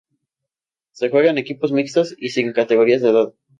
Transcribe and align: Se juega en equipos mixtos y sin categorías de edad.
Se 0.93 1.09
juega 1.11 1.29
en 1.29 1.37
equipos 1.37 1.71
mixtos 1.71 2.15
y 2.17 2.29
sin 2.29 2.53
categorías 2.53 3.01
de 3.03 3.09
edad. 3.11 3.35